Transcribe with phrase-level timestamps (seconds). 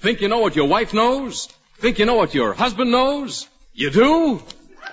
[0.00, 1.46] Think you know what your wife knows?
[1.76, 3.46] Think you know what your husband knows?
[3.74, 4.42] You do?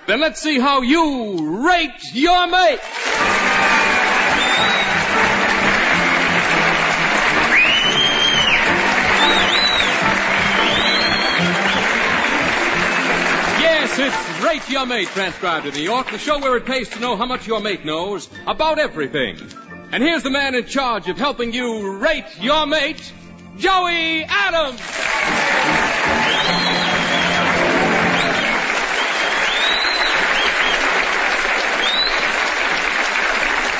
[0.06, 2.78] Then let's see how you rate your mate.
[13.60, 17.00] Yes, it's Rate Your Mate transcribed to New York, the show where it pays to
[17.00, 19.38] know how much your mate knows about everything.
[19.90, 23.12] And here's the man in charge of helping you rate your mate,
[23.58, 24.80] Joey Adams.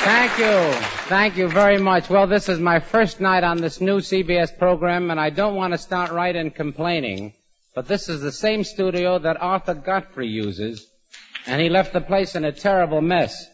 [0.03, 0.79] Thank you.
[1.07, 2.09] Thank you very much.
[2.09, 5.71] Well, this is my first night on this new CBS program, and I don't want
[5.71, 7.33] to start right in complaining,
[7.73, 10.87] but this is the same studio that Arthur Godfrey uses,
[11.45, 13.47] and he left the place in a terrible mess.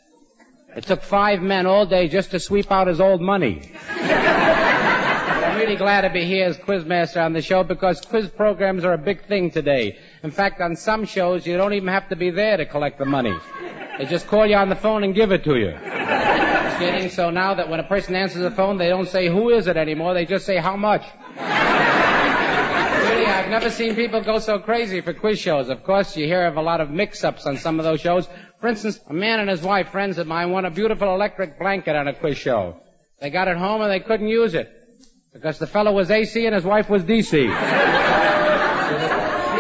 [0.76, 3.72] It took five men all day just to sweep out his old money.
[5.66, 8.94] I'm really glad to be here as quizmaster on the show because quiz programs are
[8.94, 9.98] a big thing today.
[10.22, 13.06] In fact, on some shows, you don't even have to be there to collect the
[13.06, 13.36] money.
[13.98, 15.72] They just call you on the phone and give it to you.
[16.78, 17.10] Kidding.
[17.10, 19.76] So now that when a person answers the phone, they don't say who is it
[19.76, 20.14] anymore.
[20.14, 21.02] They just say how much.
[21.36, 25.70] really, I've never seen people go so crazy for quiz shows.
[25.70, 28.30] Of course, you hear of a lot of mix-ups on some of those shows.
[28.62, 31.96] For instance, a man and his wife, friends of mine, won a beautiful electric blanket
[31.96, 32.80] on a quiz show.
[33.20, 34.84] They got it home and they couldn't use it
[35.36, 37.32] because the fellow was AC and his wife was DC.
[37.32, 37.50] the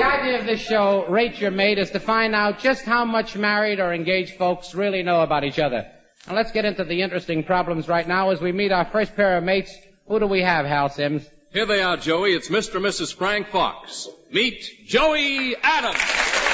[0.06, 3.82] idea of this show, Rate Your Mate, is to find out just how much married
[3.82, 5.86] or engaged folks really know about each other.
[6.28, 9.38] And let's get into the interesting problems right now as we meet our first pair
[9.38, 9.78] of mates.
[10.08, 11.30] Who do we have, Hal Simms?
[11.52, 12.32] Here they are, Joey.
[12.32, 12.76] It's Mr.
[12.76, 13.14] and Mrs.
[13.14, 14.08] Frank Fox.
[14.32, 16.45] Meet Joey Adams.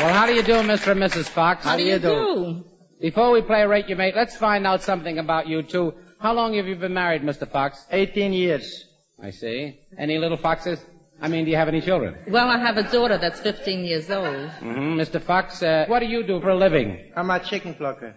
[0.00, 0.92] Well, how do you do, Mr.
[0.92, 1.28] and Mrs.
[1.28, 1.64] Fox?
[1.64, 2.64] How do you do?
[3.00, 5.92] Before we play Rate Your Mate, let's find out something about you two.
[6.20, 7.50] How long have you been married, Mr.
[7.50, 7.84] Fox?
[7.90, 8.84] 18 years.
[9.20, 9.80] I see.
[9.98, 10.78] Any little foxes?
[11.20, 12.16] I mean, do you have any children?
[12.28, 14.26] Well, I have a daughter that's 15 years old.
[14.26, 15.00] Mm-hmm.
[15.00, 15.20] Mr.
[15.20, 17.10] Fox, uh, what do you do for a living?
[17.16, 18.14] I'm a chicken plucker.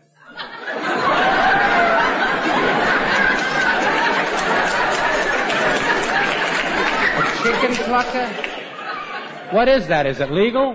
[7.18, 8.28] A chicken plucker?
[9.52, 10.06] What is that?
[10.06, 10.74] Is it legal?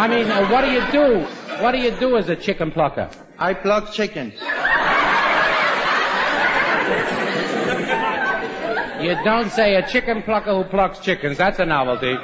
[0.00, 1.26] I mean, uh, what do you do?
[1.62, 3.10] What do you do as a chicken plucker?
[3.38, 4.32] I pluck chickens.
[9.02, 11.36] You don't say a chicken plucker who plucks chickens.
[11.36, 12.14] That's a novelty.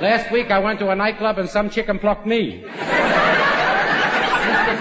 [0.00, 2.62] Last week I went to a nightclub and some chicken plucked me.
[2.62, 2.78] Mr.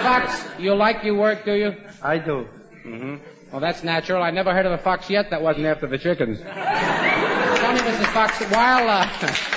[0.03, 1.75] Fox, you like your work, do you?
[2.01, 2.47] I do.
[2.85, 3.17] Mm-hmm.
[3.51, 4.23] Well, that's natural.
[4.23, 6.39] I never heard of a fox yet that wasn't after the chickens.
[6.39, 8.13] Tell me, Mrs.
[8.13, 9.56] Fox, while, uh,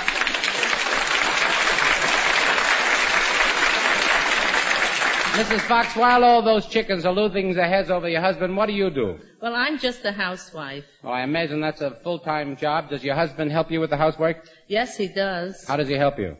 [5.31, 5.61] Mrs.
[5.61, 8.89] Fox, while all those chickens are losing their heads over your husband, what do you
[8.89, 9.17] do?
[9.41, 10.83] Well, I'm just a housewife.
[11.01, 12.89] Well, I imagine that's a full-time job.
[12.89, 14.45] Does your husband help you with the housework?
[14.67, 15.65] Yes, he does.
[15.65, 16.35] How does he help you?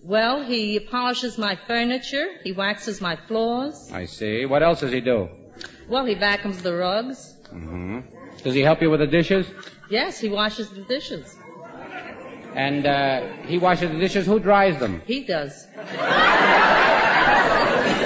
[0.00, 2.24] Well, he polishes my furniture.
[2.44, 3.90] He waxes my floors.
[3.92, 4.46] I see.
[4.46, 5.28] What else does he do?
[5.88, 7.34] Well, he vacuums the rugs.
[7.52, 7.98] Mm-hmm.
[8.44, 9.50] Does he help you with the dishes?
[9.90, 11.36] Yes, he washes the dishes.
[12.54, 14.24] And uh, he washes the dishes.
[14.24, 15.02] Who dries them?
[15.04, 15.66] He does.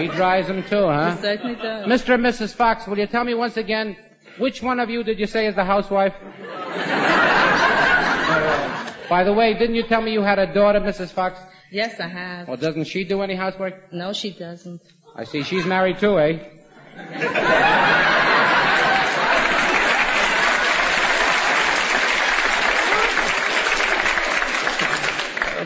[0.00, 1.16] He dries them too, huh?
[1.16, 1.86] He certainly does.
[1.86, 2.14] Mr.
[2.14, 2.54] and Mrs.
[2.54, 3.96] Fox, will you tell me once again
[4.38, 6.14] which one of you did you say is the housewife?
[9.08, 11.10] By the way, didn't you tell me you had a daughter, Mrs.
[11.10, 11.38] Fox?
[11.70, 12.48] Yes, I have.
[12.48, 13.92] Well, doesn't she do any housework?
[13.92, 14.80] No, she doesn't.
[15.14, 15.42] I see.
[15.42, 16.38] She's married too, eh?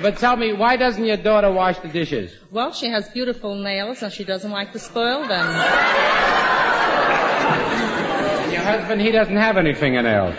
[0.04, 2.30] But tell me, why doesn't your daughter wash the dishes?
[2.50, 5.46] Well, she has beautiful nails and she doesn't like to spoil them.
[8.42, 10.36] And your husband, he doesn't have any fingernails.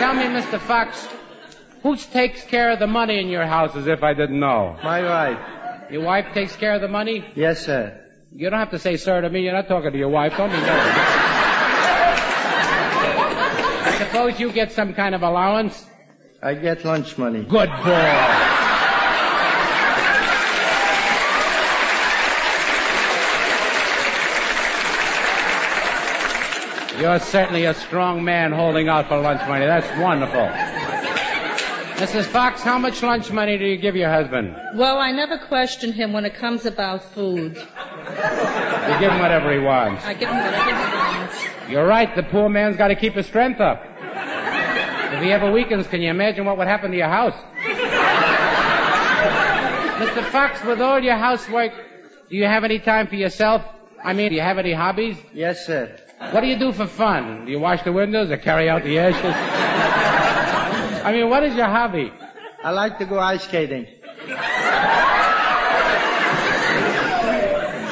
[0.00, 0.58] tell me, Mr.
[0.58, 1.06] Fox,
[1.84, 4.76] who takes care of the money in your house as if I didn't know?
[4.82, 5.38] My wife.
[5.92, 7.24] Your wife takes care of the money?
[7.36, 7.96] Yes, sir.
[8.34, 9.42] You don't have to say sir to me.
[9.44, 10.36] You're not talking to your wife.
[10.36, 10.66] Don't be nervous.
[13.84, 15.90] I suppose you get some kind of allowance?
[16.44, 17.44] I get lunch money.
[17.44, 18.18] Good boy.
[27.00, 29.66] You're certainly a strong man holding out for lunch money.
[29.66, 30.48] That's wonderful.
[32.02, 32.24] Mrs.
[32.24, 34.56] Fox, how much lunch money do you give your husband?
[34.74, 37.54] Well, I never question him when it comes about food.
[37.54, 40.04] You give him whatever he wants.
[40.04, 41.44] I give him whatever he wants.
[41.68, 42.12] You're right.
[42.16, 43.91] The poor man's got to keep his strength up.
[45.12, 47.34] If he ever weakens, can you imagine what would happen to your house?
[50.02, 50.24] Mr.
[50.30, 51.72] Fox, with all your housework,
[52.30, 53.62] do you have any time for yourself?
[54.02, 55.16] I mean, do you have any hobbies?
[55.34, 55.96] Yes, sir.
[56.30, 57.44] What do you do for fun?
[57.44, 59.34] Do you wash the windows or carry out the ashes?
[61.04, 62.10] I mean, what is your hobby?
[62.64, 63.86] I like to go ice skating.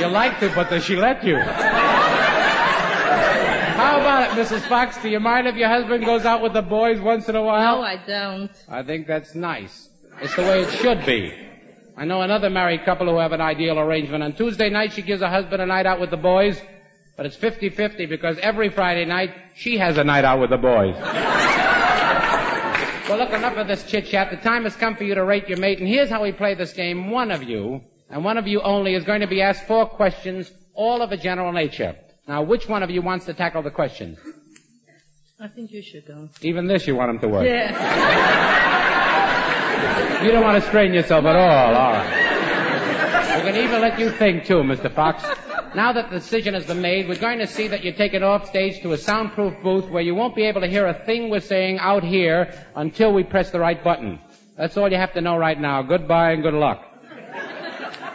[0.01, 1.37] You like to, but does she let you?
[3.77, 4.61] How about it, Mrs.
[4.69, 5.01] Fox?
[5.03, 7.77] Do you mind if your husband goes out with the boys once in a while?
[7.77, 8.51] No, I don't.
[8.69, 9.89] I think that's nice.
[10.21, 11.33] It's the way it should be.
[11.97, 14.23] I know another married couple who have an ideal arrangement.
[14.23, 16.61] On Tuesday night, she gives her husband a night out with the boys,
[17.17, 20.95] but it's 50-50 because every Friday night, she has a night out with the boys.
[23.09, 24.31] well, look, enough of this chit-chat.
[24.31, 26.55] The time has come for you to rate your mate, and here's how we play
[26.55, 27.11] this game.
[27.11, 30.51] One of you, and one of you only, is going to be asked four questions,
[30.75, 31.97] all of a general nature.
[32.31, 34.17] Now, which one of you wants to tackle the question?
[35.41, 36.29] I think you should go.
[36.43, 37.45] Even this you want him to work.
[37.45, 37.73] Yeah.
[40.23, 41.75] You don't want to strain yourself at all.
[41.75, 43.43] All right.
[43.43, 44.95] We can even let you think too, Mr.
[44.95, 45.25] Fox.
[45.75, 48.47] Now that the decision has been made, we're going to see that you're taken off
[48.47, 51.41] stage to a soundproof booth where you won't be able to hear a thing we're
[51.41, 54.21] saying out here until we press the right button.
[54.59, 55.83] That's all you have to know right now.
[55.83, 56.85] Goodbye and good luck.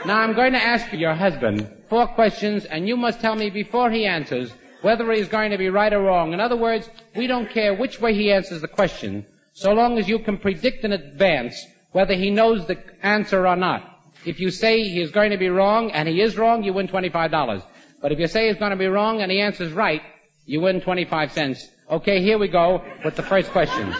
[0.05, 3.89] Now I'm going to ask your husband four questions and you must tell me before
[3.89, 4.51] he answers
[4.83, 6.31] whether he's going to be right or wrong.
[6.31, 10.07] In other words, we don't care which way he answers the question, so long as
[10.07, 11.59] you can predict in advance
[11.91, 13.81] whether he knows the answer or not.
[14.27, 16.87] If you say he is going to be wrong and he is wrong, you win
[16.87, 17.63] $25.
[17.99, 20.03] But if you say he's going to be wrong and he answers right,
[20.45, 21.67] you win 25 cents.
[21.89, 23.91] Okay, here we go with the first question.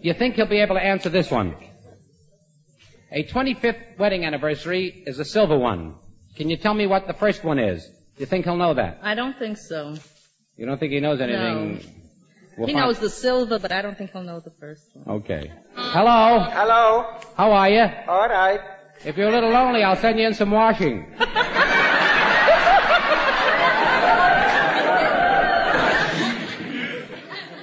[0.00, 1.54] You think he'll be able to answer this one?
[3.14, 5.96] A 25th wedding anniversary is a silver one.
[6.34, 7.86] Can you tell me what the first one is?
[8.16, 9.00] You think he'll know that?
[9.02, 9.96] I don't think so.
[10.56, 11.84] You don't think he knows anything?
[12.56, 15.16] We'll he find- knows the silver, but I don't think he'll know the first one.
[15.16, 15.52] Okay.
[15.74, 16.40] Hello.
[16.40, 17.18] Hello.
[17.36, 17.84] How are you?
[18.08, 18.60] All right.
[19.04, 21.04] If you're a little lonely, I'll send you in some washing.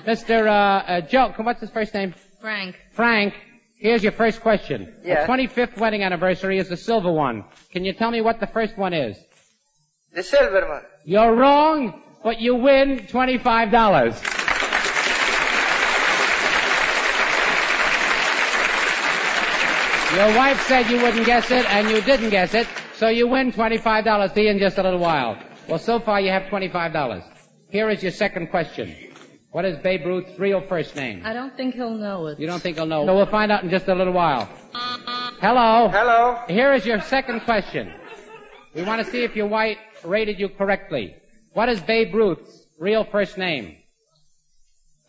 [0.06, 0.48] Mr.
[0.48, 2.14] Uh, uh, Joe, what's his first name?
[2.40, 2.76] Frank.
[2.92, 3.34] Frank.
[3.80, 4.94] Here's your first question.
[5.06, 5.26] Yeah.
[5.26, 7.46] The 25th wedding anniversary is the silver one.
[7.72, 9.18] Can you tell me what the first one is?
[10.14, 10.82] The silver one.
[11.06, 13.70] You're wrong, but you win $25.
[20.16, 23.54] Your wife said you wouldn't guess it, and you didn't guess it, so you win
[23.54, 24.34] $25.
[24.34, 25.42] See you in just a little while.
[25.70, 27.24] Well, so far you have $25.
[27.70, 29.09] Here is your second question.
[29.52, 31.24] What is Babe Ruth's real first name?
[31.26, 32.40] I don't think he'll know it.
[32.40, 33.06] You don't think he'll know?
[33.06, 34.48] So we'll find out in just a little while.
[35.42, 35.90] Hello?
[35.90, 36.40] Hello.
[36.48, 37.92] Here is your second question.
[38.76, 41.16] We want to see if your wife rated you correctly.
[41.54, 43.78] What is Babe Ruth's real first name?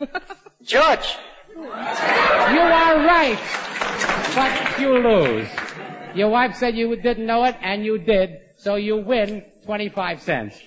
[0.63, 1.17] George.
[1.55, 3.39] You are right,
[4.35, 5.49] but you lose.
[6.15, 10.59] Your wife said you didn't know it, and you did, so you win 25 cents.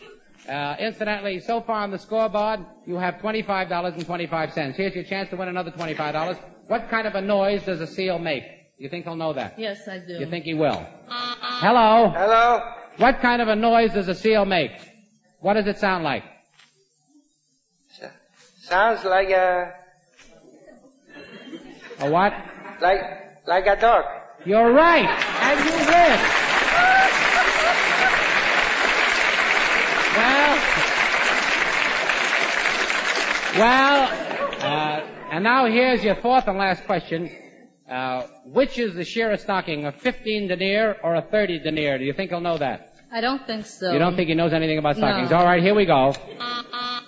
[0.48, 4.76] Uh, incidentally, so far on the scoreboard, you have $25 and 25 cents.
[4.78, 6.38] Here's your chance to win another $25.
[6.68, 8.44] What kind of a noise does a seal make?
[8.78, 9.58] You think he'll know that?
[9.58, 10.14] Yes, I do.
[10.20, 10.86] You think he will?
[11.08, 12.10] Hello?
[12.10, 12.60] Hello.
[12.98, 14.72] What kind of a noise does a seal make?
[15.40, 16.24] What does it sound like?
[18.02, 18.12] S-
[18.64, 19.74] sounds like a
[22.00, 22.34] A what?
[22.82, 23.02] like
[23.48, 24.04] like a dog.
[24.46, 26.20] You're right, and you win.
[30.16, 30.60] Well,
[33.58, 34.04] well,
[34.62, 37.30] uh, and now here's your fourth and last question.
[37.90, 41.98] Uh, which is the sheerer stocking, a 15 denier or a 30 denier?
[41.98, 42.96] Do you think he'll know that?
[43.12, 43.92] I don't think so.
[43.92, 45.30] You don't think he knows anything about stockings?
[45.30, 45.38] No.
[45.38, 46.14] All right, here we go.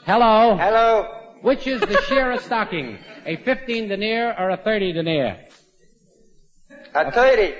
[0.06, 0.56] Hello.
[0.58, 1.08] Hello.
[1.42, 5.46] Which is the sheerer stocking, a 15 denier or a 30 denier?
[6.94, 7.54] A thirty.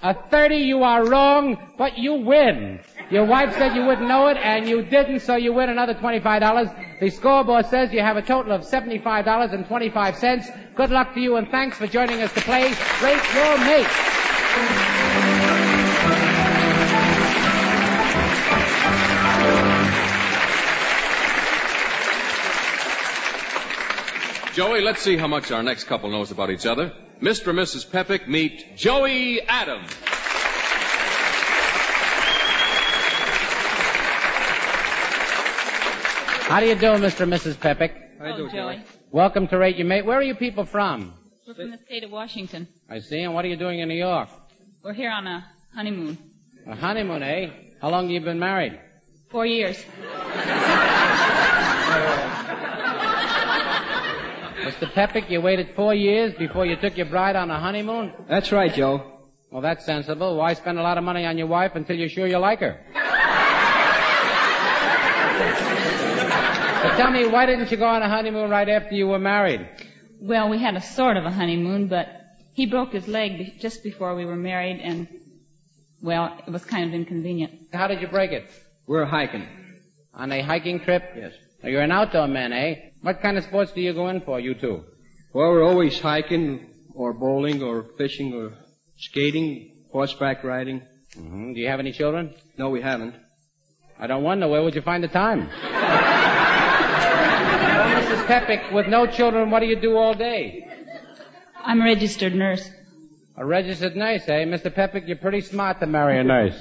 [0.00, 2.80] A 30, you are wrong, but you win.
[3.10, 7.00] Your wife said you wouldn't know it, and you didn't, so you win another $25.
[7.00, 10.74] The scoreboard says you have a total of $75.25.
[10.74, 13.86] Good luck to you, and thanks for joining us to play Rate Your Mate.
[24.52, 26.92] Joey, let's see how much our next couple knows about each other.
[27.22, 27.48] Mr.
[27.50, 27.90] and Mrs.
[27.90, 29.88] Peppick meet Joey Adams.
[36.48, 37.20] How do you do, Mr.
[37.20, 37.60] and Mrs.
[37.60, 37.94] Peppick?
[38.18, 38.82] Hello, Joey.
[39.10, 40.06] Welcome to Rate Your Mate.
[40.06, 41.12] Where are you people from?
[41.46, 42.66] We're from the state of Washington.
[42.88, 44.30] I see, and what are you doing in New York?
[44.82, 46.16] We're here on a honeymoon.
[46.66, 47.50] A honeymoon, eh?
[47.82, 48.80] How long have you been married?
[49.30, 49.76] Four years.
[54.64, 54.90] Mr.
[54.94, 58.14] Peppick, you waited four years before you took your bride on a honeymoon?
[58.26, 59.18] That's right, Joe.
[59.50, 60.38] Well, that's sensible.
[60.38, 62.80] Why spend a lot of money on your wife until you're sure you like her?
[66.82, 69.66] but tell me, why didn't you go on a honeymoon right after you were married?
[70.20, 72.08] Well, we had a sort of a honeymoon, but
[72.54, 75.08] he broke his leg just before we were married, and
[76.02, 77.52] well, it was kind of inconvenient.
[77.72, 78.50] How did you break it?
[78.86, 79.46] We're hiking.
[80.14, 81.02] On a hiking trip?
[81.16, 81.32] Yes.
[81.62, 82.74] Now, you're an outdoor man, eh?
[83.02, 84.84] What kind of sports do you go in for, you two?
[85.32, 88.52] Well, we're always hiking, or bowling, or fishing, or
[88.96, 90.82] skating, horseback riding.
[91.14, 92.34] hmm Do you have any children?
[92.56, 93.14] No, we haven't.
[93.98, 94.48] I don't wonder.
[94.48, 95.48] Where would you find the time?
[97.58, 98.26] well, Mrs.
[98.26, 100.66] Peppick, with no children, what do you do all day?
[101.64, 102.68] I'm a registered nurse.
[103.36, 104.44] A registered nurse, eh?
[104.44, 104.74] Mr.
[104.74, 106.58] Peppick, you're pretty smart to marry a nurse.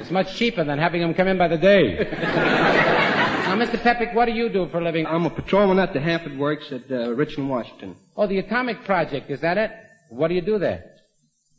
[0.00, 1.94] It's much cheaper than having them come in by the day.
[2.22, 3.82] now, Mr.
[3.82, 5.06] Peppick, what do you do for a living?
[5.06, 7.96] I'm a patrolman at the Hanford Works at uh, Richland, Washington.
[8.16, 9.70] Oh, the Atomic Project, is that it?
[10.10, 10.84] What do you do there?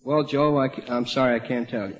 [0.04, 1.98] Well, Joe, I, am sorry I can't tell you.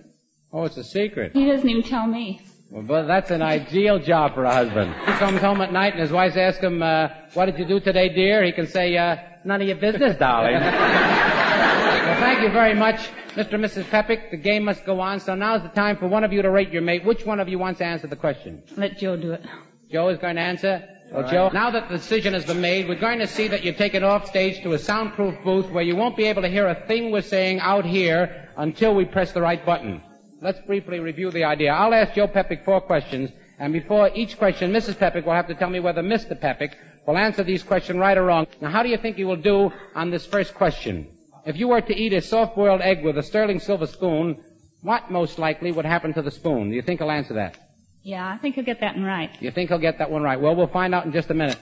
[0.54, 1.34] Oh, it's a secret.
[1.34, 2.42] He doesn't even tell me.
[2.70, 4.94] Well, but that's an ideal job for a husband.
[4.94, 7.80] He comes home at night and his wife asks him, uh, what did you do
[7.80, 8.44] today, dear?
[8.44, 10.54] He can say, uh, none of your business, darling.
[10.54, 13.54] well, thank you very much, Mr.
[13.54, 13.90] and Mrs.
[13.90, 14.30] Peppick.
[14.30, 16.70] The game must go on, so now's the time for one of you to rate
[16.70, 17.04] your mate.
[17.04, 18.62] Which one of you wants to answer the question?
[18.78, 19.44] Let Joe do it.
[19.92, 20.88] Joe is going to answer.
[21.12, 23.74] Well, Joe, now that the decision has been made, we're going to see that you're
[23.74, 26.86] taken off stage to a soundproof booth where you won't be able to hear a
[26.86, 30.04] thing we're saying out here until we press the right button.
[30.42, 31.74] Let's briefly review the idea.
[31.74, 33.30] I'll ask Joe Peppick four questions,
[33.60, 34.98] and before each question, Mrs.
[34.98, 36.40] Peppick will have to tell me whether Mr.
[36.40, 38.48] Peppick will answer these questions right or wrong.
[38.62, 41.10] Now, how do you think he will do on this first question?
[41.46, 44.42] If you were to eat a soft-boiled egg with a sterling silver spoon,
[44.82, 46.70] what most likely would happen to the spoon?
[46.70, 47.58] Do you think he'll answer that?
[48.02, 49.30] Yeah, I think he'll get that one right.
[49.42, 50.40] You think he'll get that one right?
[50.40, 51.60] Well, we'll find out in just a minute.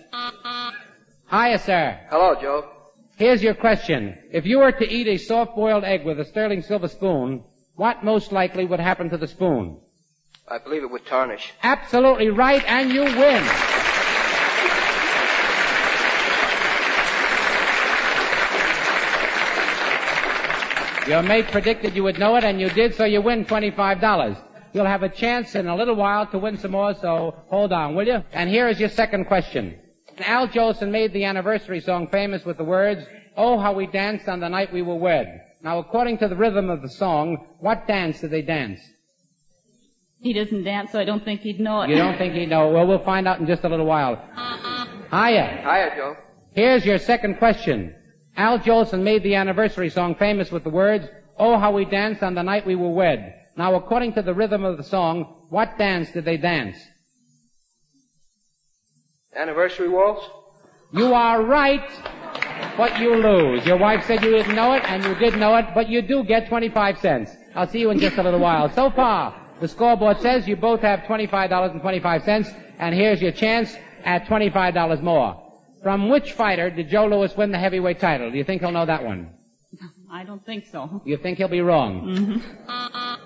[1.32, 2.00] Hiya, sir.
[2.12, 2.70] Hello, Joe.
[3.16, 4.16] Here's your question.
[4.32, 7.44] If you were to eat a soft-boiled egg with a sterling silver spoon,
[7.78, 9.78] what most likely would happen to the spoon?
[10.48, 11.54] I believe it would tarnish.
[11.62, 13.44] Absolutely right, and you win.
[21.08, 24.38] Your mate predicted you would know it, and you did, so you win $25.
[24.74, 27.96] You'll have a chance in a little while to win some more, so hold on,
[27.96, 28.24] will you?
[28.34, 29.80] And here is your second question.
[30.20, 33.06] Al Jolson made the anniversary song famous with the words,
[33.38, 35.44] Oh, how we danced on the night we were wed.
[35.68, 38.80] Now, according to the rhythm of the song, what dance did they dance?
[40.22, 41.90] He doesn't dance, so I don't think he'd know it.
[41.90, 42.70] You don't think he'd know?
[42.70, 44.14] Well, we'll find out in just a little while.
[44.14, 44.86] Uh-uh.
[45.12, 45.60] Hiya.
[45.64, 46.16] Hiya, Joe.
[46.54, 47.94] Here's your second question.
[48.38, 51.06] Al Jolson made the anniversary song famous with the words,
[51.38, 53.34] Oh, how we danced on the night we were wed.
[53.58, 56.78] Now, according to the rhythm of the song, what dance did they dance?
[59.36, 60.26] Anniversary waltz?
[60.92, 61.90] You are right,
[62.78, 63.66] but you lose.
[63.66, 66.24] Your wife said you didn't know it, and you did know it, but you do
[66.24, 67.32] get 25 cents.
[67.56, 68.70] I'll see you in just a little while.
[68.74, 73.76] So far, the scoreboard says you both have $25.25, and here's your chance
[74.06, 75.44] at $25 more.
[75.84, 78.32] From which fighter did Joe Louis win the heavyweight title?
[78.32, 79.32] Do you think he'll know that one?
[80.12, 81.02] I don't think so.
[81.06, 82.42] You think he'll be wrong?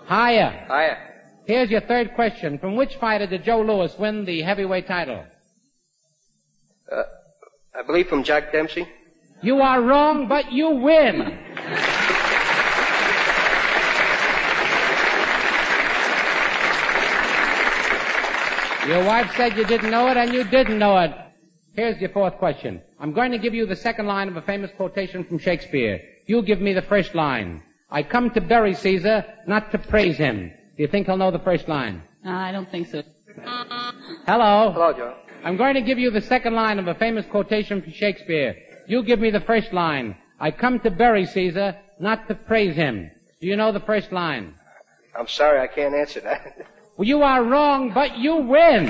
[0.08, 0.66] Hiya.
[0.68, 0.98] Hiya.
[1.46, 2.58] Here's your third question.
[2.58, 5.24] From which fighter did Joe Louis win the heavyweight title?
[6.92, 7.04] Uh,
[7.74, 8.88] I believe from Jack Dempsey.
[9.42, 11.40] You are wrong, but you win.
[18.88, 21.12] Your wife said you didn't know it, and you didn't know it.
[21.74, 22.82] Here's your fourth question.
[23.00, 26.02] I'm going to give you the second line of a famous quotation from Shakespeare.
[26.26, 27.64] You give me the first line.
[27.90, 30.52] I come to bury Caesar, not to praise him.
[30.76, 32.04] Do you think he'll know the first line?
[32.24, 33.04] No, I don't think so.
[34.26, 34.72] Hello?
[34.72, 35.16] Hello, Joe.
[35.44, 38.56] I'm going to give you the second line of a famous quotation from Shakespeare.
[38.88, 40.16] You give me the first line.
[40.40, 43.10] I come to bury Caesar, not to praise him.
[43.40, 44.54] Do you know the first line?
[45.18, 46.68] I'm sorry I can't answer that.
[46.98, 48.86] Well, you are wrong, but you win.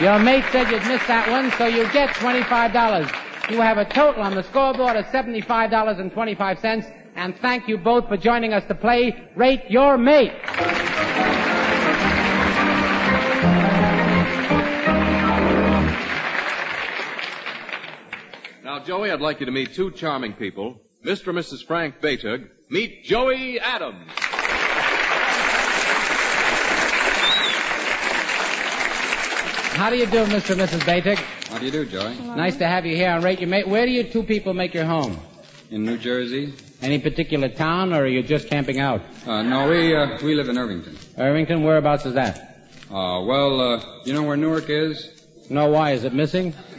[0.00, 3.50] Your mate said you'd miss that one, so you get $25.
[3.50, 8.52] You have a total on the scoreboard of $75.25, and thank you both for joining
[8.52, 10.32] us to play Rate Your Mate.
[18.64, 20.80] Now, Joey, I'd like you to meet two charming people.
[21.04, 21.28] Mr.
[21.28, 21.64] and Mrs.
[21.64, 22.48] Frank Baytug.
[22.68, 24.10] Meet Joey Adams.
[29.74, 30.52] How do you do, Mr.
[30.52, 30.80] and Mrs.
[30.80, 31.18] Baytick?
[31.48, 32.14] How do you do, Joey?
[32.36, 33.68] Nice to have you here on Rate Your Mate.
[33.68, 35.18] Where do you two people make your home?
[35.70, 36.52] In New Jersey?
[36.82, 39.02] Any particular town, or are you just camping out?
[39.24, 40.98] Uh, no, we, uh, we live in Irvington.
[41.16, 42.58] Irvington, whereabouts is that?
[42.90, 45.22] Uh, well, uh, you know where Newark is?
[45.48, 45.92] No, why?
[45.92, 46.54] Is it missing?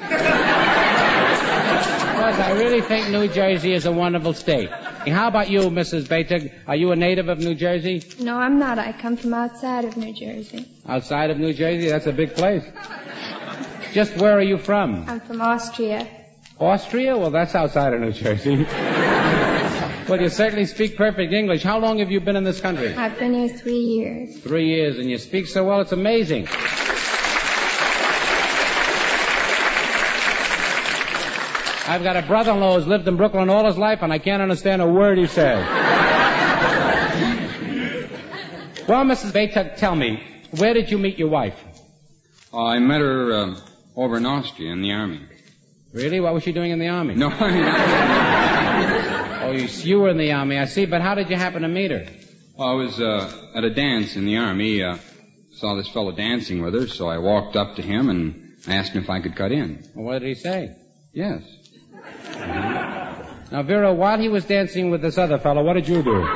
[2.24, 4.70] because I really think New Jersey is a wonderful state.
[4.70, 6.08] How about you, Mrs.
[6.08, 6.52] Bater?
[6.68, 8.02] Are you a native of New Jersey?
[8.20, 8.80] No, I'm not.
[8.80, 10.66] I come from outside of New Jersey.
[10.88, 11.90] Outside of New Jersey?
[11.90, 12.64] That's a big place.
[13.92, 15.06] Just where are you from?
[15.08, 16.08] I'm from Austria.
[16.60, 17.18] Austria?
[17.18, 18.66] Well, that's outside of New Jersey.
[20.08, 21.64] well, you certainly speak perfect English.
[21.64, 22.94] How long have you been in this country?
[22.94, 24.38] I've been here three years.
[24.40, 26.48] Three years, and you speak so well, it's amazing.
[31.86, 34.82] I've got a brother-in-law who's lived in Brooklyn all his life, and I can't understand
[34.82, 35.66] a word he says.
[38.88, 39.32] well, Mrs.
[39.32, 40.24] Baytuck, tell me,
[40.58, 41.62] where did you meet your wife?
[42.54, 43.56] Oh, I met her uh,
[43.96, 45.22] over in Austria in the army.
[45.92, 46.20] Really?
[46.20, 47.16] What was she doing in the army?
[47.16, 47.64] No, I mean,
[49.54, 50.86] Oh, you, you were in the army, I see.
[50.86, 52.08] But how did you happen to meet her?
[52.58, 54.82] Well, I was uh, at a dance in the army.
[54.82, 54.98] Uh,
[55.52, 59.04] saw this fellow dancing with her, so I walked up to him and asked him
[59.04, 59.84] if I could cut in.
[59.94, 60.76] Well, what did he say?
[61.14, 61.44] Yes.
[63.52, 66.14] Now, Vera, while he was dancing with this other fellow, what did you do?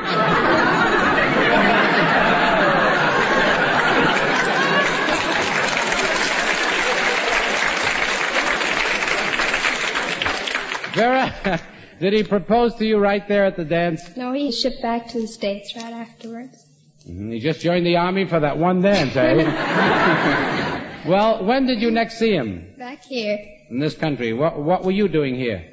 [10.94, 11.60] Vera,
[12.00, 14.16] did he propose to you right there at the dance?
[14.16, 16.64] No, he shipped back to the States right afterwards.
[17.08, 21.04] Mhm, He just joined the army for that one dance, eh?
[21.08, 23.38] well, when did you next see him Back here.
[23.70, 24.32] in this country?
[24.32, 25.64] What, what were you doing here?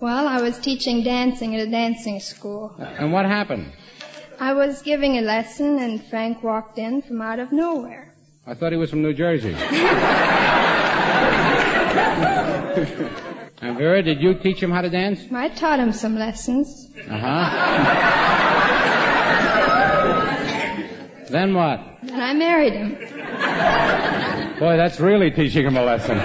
[0.00, 2.74] Well, I was teaching dancing at a dancing school.
[2.78, 3.72] And what happened?
[4.40, 8.12] I was giving a lesson and Frank walked in from out of nowhere.
[8.44, 9.54] I thought he was from New Jersey.
[13.62, 15.20] and Vera, did you teach him how to dance?
[15.32, 16.88] I taught him some lessons.
[17.08, 17.48] Uh huh.
[21.30, 21.80] then what?
[22.02, 22.96] Then I married him.
[24.58, 26.18] Boy, that's really teaching him a lesson.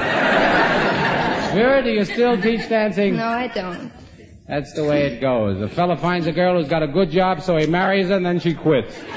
[1.54, 3.16] Vera, do you still teach dancing?
[3.16, 3.92] No, I don't.
[4.48, 5.62] That's the way it goes.
[5.62, 8.26] A fella finds a girl who's got a good job, so he marries her, and
[8.26, 8.98] then she quits.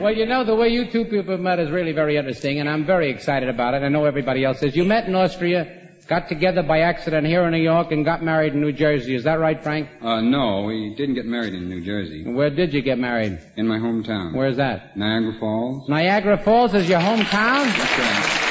[0.00, 2.86] well, you know, the way you two people met is really very interesting, and I'm
[2.86, 3.82] very excited about it.
[3.82, 4.74] I know everybody else is.
[4.74, 8.54] You met in Austria, got together by accident here in New York, and got married
[8.54, 9.14] in New Jersey.
[9.14, 9.88] Is that right, Frank?
[10.00, 12.24] Uh, no, we didn't get married in New Jersey.
[12.24, 13.40] Where did you get married?
[13.56, 14.34] In my hometown.
[14.34, 14.96] Where's that?
[14.96, 15.88] Niagara Falls.
[15.88, 17.66] Niagara Falls is your hometown?
[17.66, 18.42] That's right.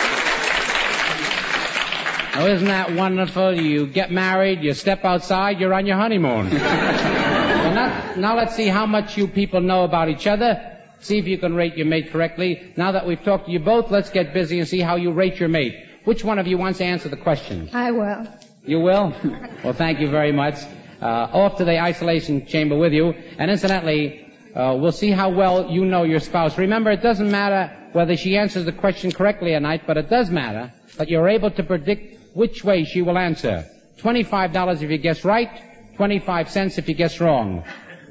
[2.38, 3.54] Oh, isn't that wonderful?
[3.58, 6.50] You get married, you step outside, you're on your honeymoon.
[6.50, 10.74] well, now, now let's see how much you people know about each other.
[11.00, 12.74] See if you can rate your mate correctly.
[12.76, 15.40] Now that we've talked to you both, let's get busy and see how you rate
[15.40, 15.76] your mate.
[16.06, 17.70] Which one of you wants to answer the question?
[17.74, 18.28] I will.
[18.64, 19.14] You will?
[19.64, 20.56] Well, thank you very much.
[21.02, 23.14] Uh, off to the isolation chamber with you.
[23.40, 26.58] And incidentally, uh, we'll see how well you know your spouse.
[26.60, 30.30] Remember, it doesn't matter whether she answers the question correctly or not, but it does
[30.30, 33.66] matter that you're able to predict which way she will answer.
[33.98, 35.50] $25 if you guess right,
[35.96, 37.64] 25 cents if you guess wrong.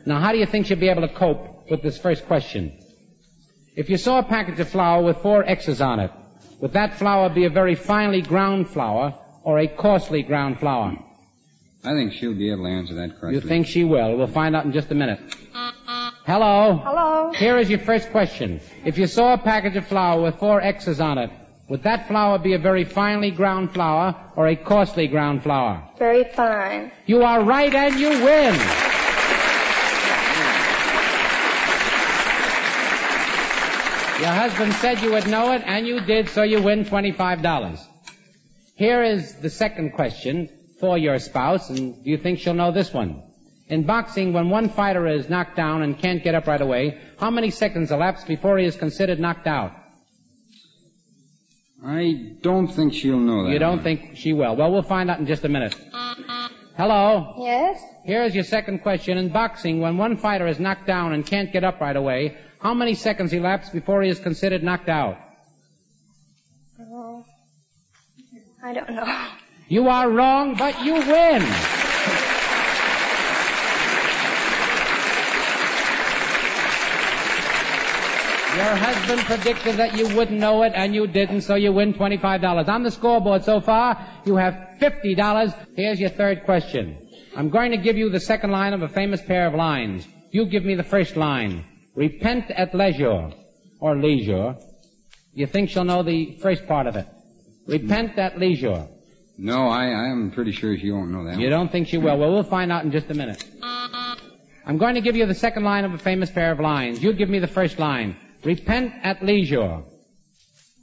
[0.07, 2.79] Now, how do you think she'll be able to cope with this first question?
[3.77, 6.11] If you saw a package of flour with four X's on it,
[6.61, 10.97] would that flour be a very finely ground flour or a coarsely ground flour?
[11.85, 13.35] I think she'll be able to answer that correctly.
[13.35, 14.17] You think she will?
[14.17, 15.21] We'll find out in just a minute.
[16.27, 16.81] Hello?
[16.83, 17.33] Hello.
[17.33, 18.61] Here is your first question.
[18.85, 21.31] If you saw a package of flour with four X's on it,
[21.69, 25.87] would that flour be a very finely ground flour or a coarsely ground flour?
[25.99, 26.91] Very fine.
[27.07, 28.55] You are right and you win.
[34.21, 37.81] Your husband said you would know it and you did, so you win $25.
[38.77, 40.49] Here is the second question
[40.79, 43.23] for your spouse, and do you think she'll know this one?
[43.69, 47.31] In boxing, when one fighter is knocked down and can't get up right away, how
[47.31, 49.73] many seconds elapse before he is considered knocked out?
[51.85, 53.53] I don't think she'll know that.
[53.53, 53.85] You don't one.
[53.85, 54.55] think she will.
[54.55, 55.75] Well, we'll find out in just a minute.
[56.77, 57.35] Hello?
[57.39, 57.83] Yes?
[58.05, 59.19] Here's your second question.
[59.19, 62.73] In boxing, when one fighter is knocked down and can't get up right away, how
[62.73, 65.19] many seconds elapse before he is considered knocked out?
[66.81, 67.23] Oh,
[68.65, 69.29] I don't know.
[69.69, 71.43] You are wrong, but you win.
[78.55, 82.69] Your husband predicted that you wouldn't know it, and you didn't, so you win $25.
[82.69, 85.55] On the scoreboard so far, you have $50.
[85.77, 86.97] Here's your third question.
[87.37, 90.09] I'm going to give you the second line of a famous pair of lines.
[90.31, 91.67] You give me the first line.
[91.95, 93.31] Repent at leisure,
[93.79, 94.57] or leisure.
[95.33, 97.07] You think she'll know the first part of it.
[97.67, 98.89] Repent at leisure.
[99.39, 101.39] No, I, I'm pretty sure she won't know that.
[101.39, 101.51] You one.
[101.51, 102.17] don't think she will?
[102.19, 103.45] Well, we'll find out in just a minute.
[104.67, 107.03] I'm going to give you the second line of a famous pair of lines.
[107.03, 108.17] You give me the first line.
[108.45, 109.83] Repent at leisure.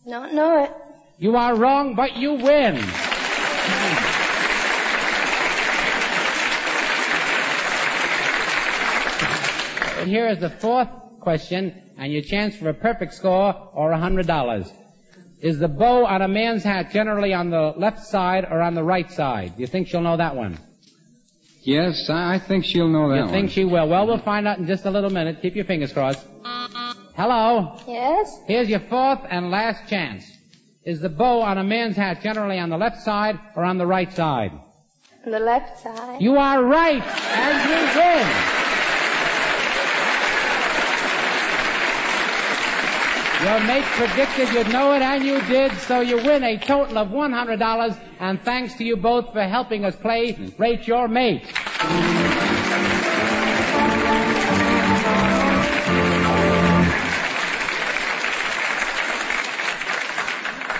[0.05, 0.71] Not know it.
[1.17, 2.77] You are wrong, but you win.
[9.97, 10.89] And here is the fourth
[11.21, 14.71] question, and your chance for a perfect score or a hundred dollars.
[15.39, 18.83] Is the bow on a man's hat generally on the left side or on the
[18.83, 19.55] right side?
[19.55, 20.59] Do you think she'll know that one?
[21.63, 23.17] Yes, I I think she'll know that one.
[23.17, 23.33] You one.
[23.33, 23.87] think she will?
[23.87, 25.41] Well, we'll find out in just a little minute.
[25.41, 26.25] Keep your fingers crossed.
[27.15, 27.79] Hello?
[27.87, 28.39] Yes?
[28.47, 30.25] Here's your fourth and last chance.
[30.83, 33.85] Is the bow on a man's hat generally on the left side or on the
[33.85, 34.51] right side?
[35.25, 36.19] On the left side.
[36.21, 38.50] You are right, and you win.
[43.43, 47.07] Your mate predicted you'd know it, and you did, so you win a total of
[47.07, 51.47] $100, and thanks to you both for helping us play Rate Your Mate.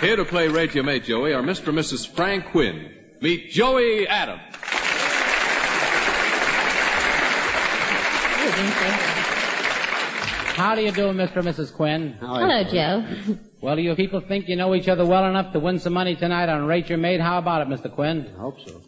[0.01, 1.69] Here to play Rate Your Mate, Joey, are Mr.
[1.69, 2.07] and Mrs.
[2.07, 2.91] Frank Quinn.
[3.21, 4.41] Meet Joey Adams.
[10.61, 11.37] How do you do, Mr.
[11.37, 11.73] and Mrs.
[11.73, 12.15] Quinn?
[12.19, 13.03] Hello, Joe.
[13.61, 16.15] Well, do you people think you know each other well enough to win some money
[16.15, 17.19] tonight on Rate Your Mate?
[17.19, 17.91] How about it, Mr.
[17.91, 18.31] Quinn?
[18.37, 18.79] I hope so.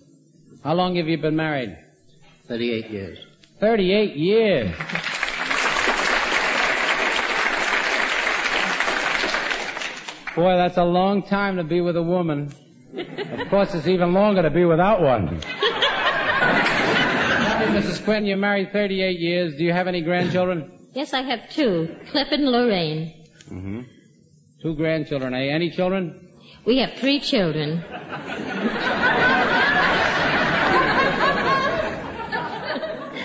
[0.64, 1.76] How long have you been married?
[2.48, 3.18] 38 years.
[3.60, 4.76] 38 years.
[10.36, 12.54] Boy, that's a long time to be with a woman.
[12.96, 15.42] Of course, it's even longer to be without one.
[17.74, 18.04] Mrs.
[18.04, 19.56] Quinn, you're married 38 years.
[19.58, 20.82] Do you have any grandchildren?
[20.94, 23.26] Yes, I have two, Cliff and Lorraine.
[23.52, 23.82] Mm-hmm.
[24.62, 25.48] Two grandchildren, eh?
[25.48, 26.30] Any children?
[26.66, 27.84] We have three children.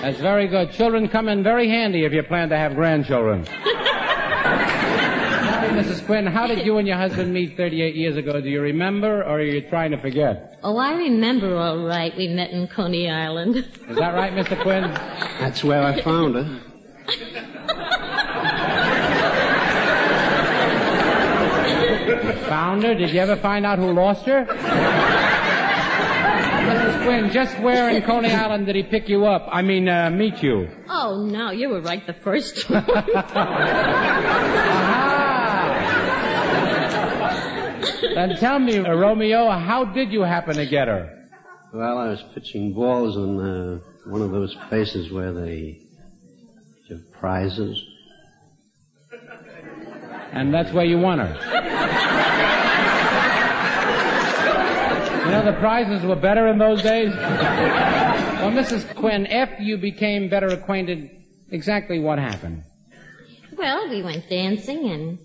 [0.00, 0.72] That's very good.
[0.72, 3.44] Children come in very handy if you plan to have grandchildren.
[5.68, 6.07] Mrs.
[6.07, 8.40] Quinn, how did you and your husband meet 38 years ago?
[8.40, 10.59] Do you remember, or are you trying to forget?
[10.62, 12.16] Oh, I remember all right.
[12.16, 13.57] We met in Coney Island.
[13.57, 14.61] Is that right, Mr.
[14.62, 14.83] Quinn?
[15.40, 16.61] That's where I found her.
[22.48, 22.94] Found her?
[22.94, 24.46] Did you ever find out who lost her?
[26.68, 27.04] Mrs.
[27.04, 29.46] Quinn, just where in Coney Island did he pick you up?
[29.50, 30.68] I mean, uh, meet you?
[30.88, 32.84] Oh, no, you were right the first time.
[38.14, 41.28] Then tell me, uh, Romeo, how did you happen to get her?
[41.72, 45.80] Well, I was pitching balls in uh, one of those places where they
[46.88, 47.82] give prizes.
[50.32, 52.34] And that's where you won her.
[55.29, 57.14] You know, the prizes were better in those days.
[57.14, 58.95] Well, Mrs.
[58.95, 61.11] Quinn, after you became better acquainted,
[61.51, 62.64] exactly what happened?
[63.59, 65.19] well, we went dancing and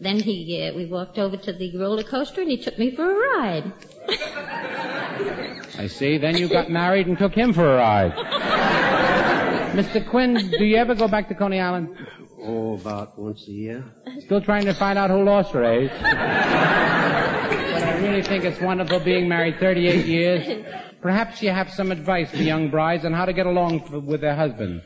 [0.00, 3.04] then he, uh, we walked over to the roller coaster and he took me for
[3.04, 3.72] a ride.
[5.78, 6.16] I see.
[6.16, 8.12] Then you got married and took him for a ride.
[9.72, 10.08] Mr.
[10.08, 11.94] Quinn, do you ever go back to Coney Island?
[12.40, 13.84] Oh, about once a year.
[14.20, 17.21] Still trying to find out who lost her, eh?
[17.56, 20.66] But I really think it's wonderful being married 38 years.
[21.02, 24.36] Perhaps you have some advice for young brides on how to get along with their
[24.36, 24.82] husband.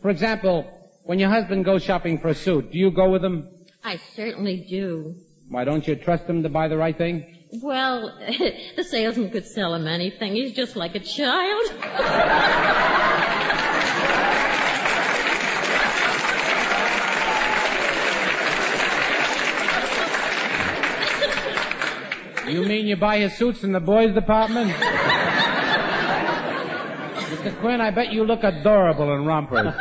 [0.00, 0.66] For example,
[1.04, 3.48] when your husband goes shopping for a suit, do you go with him?
[3.84, 5.14] I certainly do.
[5.48, 7.36] Why don't you trust him to buy the right thing?
[7.62, 8.18] Well,
[8.76, 10.34] the salesman could sell him anything.
[10.34, 11.62] He's just like a child.
[22.46, 24.70] You mean you buy his suits in the boys' department?
[27.32, 27.58] Mr.
[27.60, 29.74] Quinn, I bet you look adorable in rompers.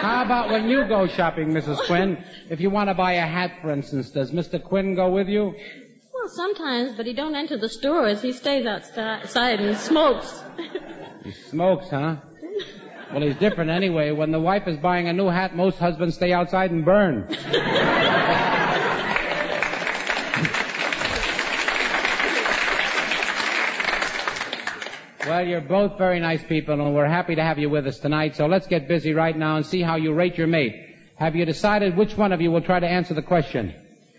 [0.00, 1.78] How about when you go shopping, Mrs.
[1.86, 2.22] Quinn?
[2.48, 4.62] If you want to buy a hat, for instance, does Mr.
[4.62, 5.54] Quinn go with you?
[6.14, 8.20] Well, sometimes, but he don't enter the stores.
[8.20, 10.42] He stays outside and smokes.
[11.24, 12.16] He smokes, huh?
[13.12, 14.12] Well, he's different anyway.
[14.12, 17.26] When the wife is buying a new hat, most husbands stay outside and burn.
[25.30, 28.34] Well, you're both very nice people, and we're happy to have you with us tonight.
[28.34, 30.74] So let's get busy right now and see how you rate your mate.
[31.14, 33.72] Have you decided which one of you will try to answer the question?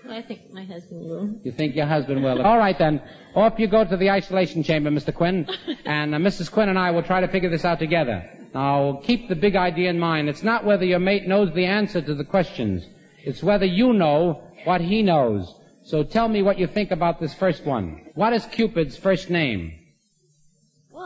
[0.10, 1.36] I think my husband will.
[1.44, 2.42] You think your husband will?
[2.42, 3.02] All right then.
[3.36, 5.14] Off you go to the isolation chamber, Mr.
[5.14, 5.50] Quinn,
[5.86, 6.50] and uh, Mrs.
[6.50, 8.24] Quinn and I will try to figure this out together.
[8.54, 10.30] Now, keep the big idea in mind.
[10.30, 12.86] It's not whether your mate knows the answer to the questions.
[13.26, 15.54] It's whether you know what he knows.
[15.84, 18.00] So tell me what you think about this first one.
[18.16, 19.74] What is Cupid's first name?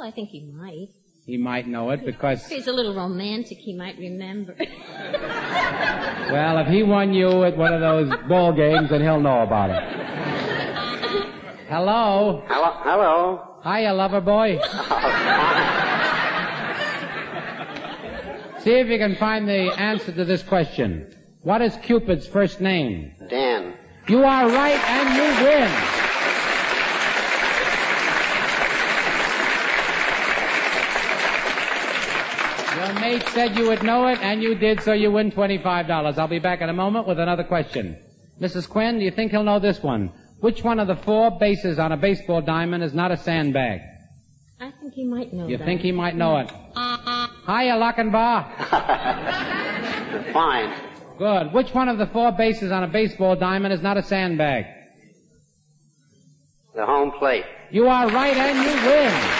[0.05, 0.89] Well, I think he might.
[1.25, 4.55] He might know it because, If he's a little romantic, he might remember.
[6.31, 9.71] well, if he won you at one of those ball games, then he'll know about
[9.71, 9.81] it.
[11.69, 12.43] Hello?
[12.47, 13.41] Hello, hello.
[13.63, 14.59] Hiya, lover boy.
[18.59, 21.15] See if you can find the answer to this question.
[21.41, 23.11] What is Cupid's first name?
[23.27, 23.73] Dan.
[24.07, 25.71] You are right and you win.
[33.15, 36.17] Your mate said you would know it, and you did, so you win $25.
[36.17, 37.97] I'll be back in a moment with another question.
[38.41, 38.67] Mrs.
[38.67, 40.11] Quinn, do you think he'll know this one?
[40.41, 43.79] Which one of the four bases on a baseball diamond is not a sandbag?
[44.59, 45.49] I think he might know it.
[45.49, 45.63] You that.
[45.63, 46.49] think he might know it?
[47.45, 48.51] Hiya, Lochinvar.
[50.33, 50.73] Fine.
[51.17, 51.53] Good.
[51.53, 54.65] Which one of the four bases on a baseball diamond is not a sandbag?
[56.75, 57.45] The home plate.
[57.71, 59.34] You are right and you win.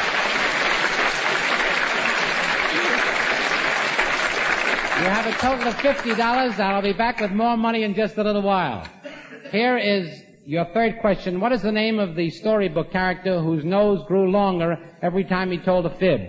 [5.05, 8.17] You have a total of $50 and I'll be back with more money in just
[8.17, 8.87] a little while.
[9.51, 11.39] Here is your third question.
[11.39, 15.59] What is the name of the storybook character whose nose grew longer every time he
[15.59, 16.21] told a fib?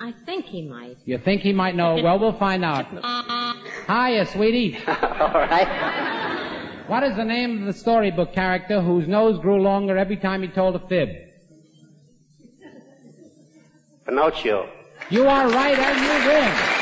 [0.00, 0.96] I think he might.
[1.04, 2.00] You think he might know?
[2.02, 2.86] Well, we'll find out.
[3.86, 4.78] Hiya, sweetie.
[4.86, 6.84] All right.
[6.86, 10.48] What is the name of the storybook character whose nose grew longer every time he
[10.48, 11.10] told a fib?
[14.06, 14.70] Pinocchio.
[15.10, 16.73] You are right and you win.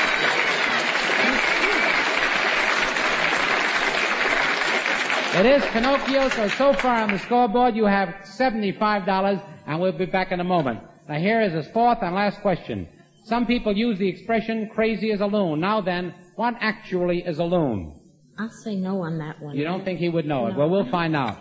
[5.35, 10.05] It is Pinocchio, so so far on the scoreboard you have $75 and we'll be
[10.05, 10.81] back in a moment.
[11.09, 12.87] Now here is his fourth and last question.
[13.25, 15.59] Some people use the expression crazy as a loon.
[15.61, 17.99] Now then, what actually is a loon?
[18.39, 19.57] I'll say no on that one.
[19.57, 20.55] You don't think he would know it?
[20.55, 21.39] Well, we'll find out.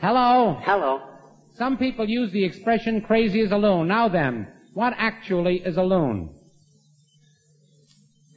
[0.00, 0.60] Hello?
[0.62, 1.00] Hello.
[1.56, 3.88] Some people use the expression crazy as a loon.
[3.88, 6.30] Now then, what actually is a loon?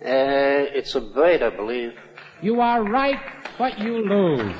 [0.01, 1.93] Uh, it's a bird, I believe.
[2.45, 3.19] You are right,
[3.58, 4.55] but you lose.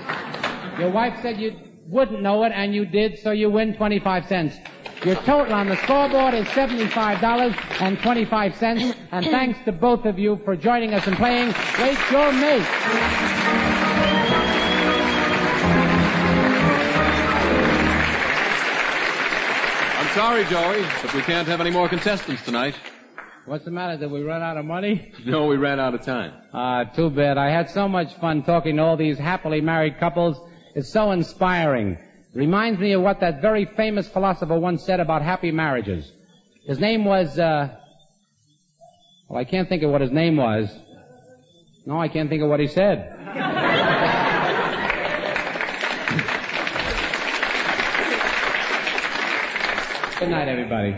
[0.80, 1.56] Your wife said you
[1.88, 4.56] wouldn't know it, and you did, so you win 25 cents.
[5.04, 10.96] Your total on the scoreboard is $75.25, and thanks to both of you for joining
[10.96, 12.66] us and playing Rate Your Mate.
[20.00, 22.74] I'm sorry, Joey, but we can't have any more contestants tonight.
[23.46, 23.98] What's the matter?
[23.98, 25.12] Did we run out of money?
[25.26, 26.34] No, we ran out of time.
[26.54, 27.38] Ah, too bad.
[27.38, 30.38] I had so much fun talking to all these happily married couples.
[30.74, 31.98] It's so inspiring.
[32.34, 36.12] Reminds me of what that very famous philosopher once said about happy marriages.
[36.66, 37.70] His name was, uh,
[39.30, 40.70] well, I can't think of what his name was.
[41.86, 43.12] No, I can't think of what he said.
[50.20, 50.96] Good night, everybody.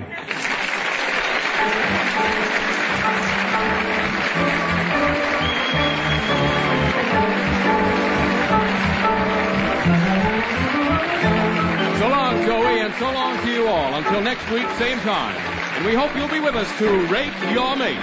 [12.99, 13.93] So long to you all.
[13.93, 15.35] Until next week, same time.
[15.77, 18.01] And we hope you'll be with us to Rate Your Mate.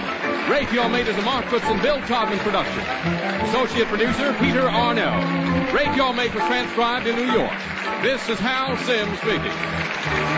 [0.48, 2.78] Rate Your Mate is a Mark Fritz and Bill Todman production.
[3.48, 5.72] Associate producer, Peter Arnell.
[5.72, 7.58] Rate Your Mate was transcribed in New York.
[8.02, 10.33] This is Hal Simms speaking.